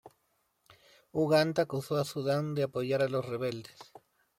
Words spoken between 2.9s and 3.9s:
a los rebeldes.